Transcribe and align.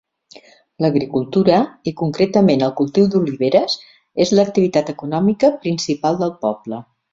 L'agricultura, 0.85 1.59
i 1.91 1.93
concretament 1.99 2.65
el 2.69 2.73
cultiu 2.79 3.11
d'oliveres, 3.17 3.77
és 4.27 4.35
la 4.41 4.49
activitat 4.51 4.93
econòmica 4.97 5.55
principal 5.69 6.21
del 6.27 6.37
poble. 6.47 6.85